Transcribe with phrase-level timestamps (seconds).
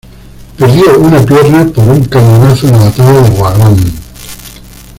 [0.57, 3.77] Perdió una pierna por un cañonazo en la Batalla de Wagram.